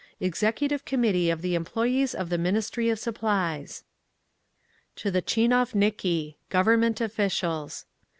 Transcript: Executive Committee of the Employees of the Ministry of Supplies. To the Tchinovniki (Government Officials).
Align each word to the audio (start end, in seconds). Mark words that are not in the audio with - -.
Executive 0.19 0.83
Committee 0.83 1.29
of 1.29 1.43
the 1.43 1.53
Employees 1.53 2.15
of 2.15 2.29
the 2.29 2.39
Ministry 2.39 2.89
of 2.89 2.97
Supplies. 2.97 3.83
To 4.95 5.11
the 5.11 5.21
Tchinovniki 5.21 6.37
(Government 6.49 6.99
Officials). 6.99 7.85